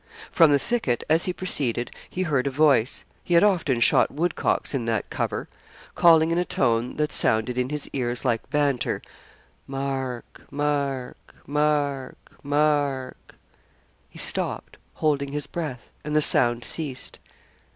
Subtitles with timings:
[0.31, 4.73] From the thicket, as he proceeded, he heard a voice he had often shot woodcocks
[4.73, 5.47] in that cover
[5.93, 9.03] calling in a tone that sounded in his ears like banter,
[9.67, 13.35] 'Mark Mark Mark Mark.'
[14.09, 17.19] He stopped, holding his breath, and the sound ceased.